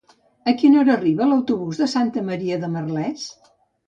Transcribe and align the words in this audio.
A 0.51 0.51
quina 0.59 0.77
hora 0.83 0.91
arriba 0.93 1.27
l'autobús 1.31 1.81
de 1.81 1.87
Santa 1.91 2.23
Maria 2.31 2.57
de 2.65 2.71
Merlès? 2.77 3.27